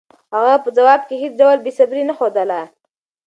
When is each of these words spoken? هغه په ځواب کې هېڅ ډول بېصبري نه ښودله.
هغه 0.35 0.55
په 0.63 0.69
ځواب 0.77 1.01
کې 1.07 1.15
هېڅ 1.23 1.33
ډول 1.41 1.57
بېصبري 1.65 2.03
نه 2.09 2.13
ښودله. 2.17 2.61